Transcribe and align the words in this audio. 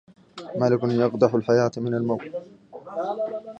مَلِكٌ 0.55 0.79
يقدحُ 0.83 1.35
الحياة 1.35 1.71
من 1.77 1.93
الموْ 1.93 2.17